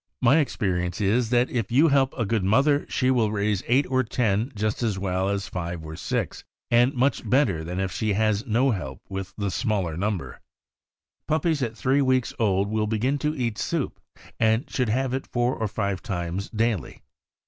My 0.19 0.39
experience 0.39 0.99
is 0.99 1.29
that 1.29 1.51
if 1.51 1.71
you 1.71 1.89
help 1.89 2.15
a 2.17 2.25
good 2.25 2.43
mother 2.43 2.87
she 2.89 3.11
will 3.11 3.31
raise 3.31 3.61
eight 3.67 3.85
or 3.85 4.01
ten 4.01 4.51
just 4.55 4.81
as 4.81 4.97
well 4.97 5.29
as 5.29 5.47
five 5.47 5.85
or 5.85 5.95
six, 5.95 6.43
and 6.71 6.95
much 6.95 7.29
better 7.29 7.63
than 7.63 7.79
if 7.79 7.91
she 7.91 8.13
has 8.13 8.43
no 8.47 8.71
help 8.71 8.99
with 9.09 9.31
the 9.37 9.51
smaller 9.51 9.95
number. 9.95 10.41
Puppies 11.27 11.61
at 11.61 11.77
three 11.77 12.01
weeks 12.01 12.33
old 12.39 12.67
will 12.67 12.87
begin 12.87 13.19
to 13.19 13.35
eat 13.37 13.59
soup, 13.59 13.99
and 14.39 14.67
should 14.71 14.89
have 14.89 15.13
it 15.13 15.27
four 15.27 15.55
or 15.55 15.67
five 15.67 16.01
times 16.01 16.49
daily. 16.49 17.03